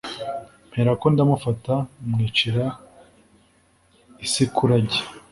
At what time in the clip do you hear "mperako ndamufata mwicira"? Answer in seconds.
0.71-2.65